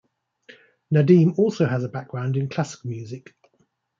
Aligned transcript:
Nadeem 0.91 1.35
also 1.37 1.67
has 1.67 1.83
a 1.83 1.87
background 1.87 2.35
in 2.35 2.49
classical 2.49 2.89
music. 2.89 3.35